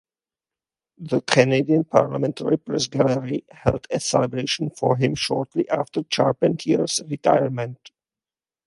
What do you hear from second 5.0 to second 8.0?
shortly after Charpentier's retirement.